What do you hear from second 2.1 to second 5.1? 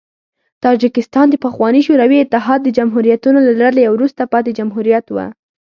اتحاد د جمهوریتونو له ډلې یو وروسته پاتې جمهوریت